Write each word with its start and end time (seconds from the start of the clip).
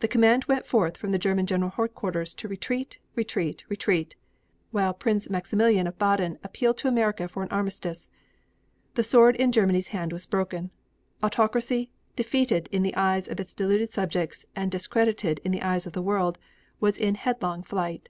The 0.00 0.08
command 0.08 0.46
went 0.46 0.66
forth 0.66 0.96
from 0.96 1.12
the 1.12 1.20
German 1.20 1.46
general 1.46 1.70
headquarters 1.70 2.34
to 2.34 2.48
retreat, 2.48 2.98
retreat, 3.14 3.62
retreat, 3.68 4.16
while 4.72 4.92
Prince 4.92 5.30
Maximilian 5.30 5.86
of 5.86 5.96
Baden 6.00 6.36
appealed 6.42 6.78
to 6.78 6.88
America 6.88 7.28
for 7.28 7.44
an 7.44 7.48
armistice. 7.50 8.10
The 8.94 9.04
sword 9.04 9.36
in 9.36 9.52
Germany's 9.52 9.86
hand 9.94 10.12
was 10.12 10.26
broken. 10.26 10.72
Autocracy, 11.22 11.92
defeated 12.16 12.68
in 12.72 12.82
the 12.82 12.96
eyes 12.96 13.28
of 13.28 13.38
its 13.38 13.54
deluded 13.54 13.92
subjects 13.92 14.46
and 14.56 14.68
discredited 14.68 15.38
in 15.44 15.52
the 15.52 15.62
eyes 15.62 15.86
of 15.86 15.92
the 15.92 16.02
world, 16.02 16.38
was 16.80 16.98
in 16.98 17.14
headlong 17.14 17.62
flight. 17.62 18.08